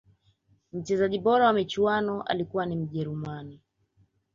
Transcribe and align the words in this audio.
mchezaji 0.73 1.19
bora 1.19 1.45
wa 1.45 1.53
michuano 1.53 2.23
alikuwa 2.23 2.65
ni 2.65 2.75
mjeruman 2.75 3.59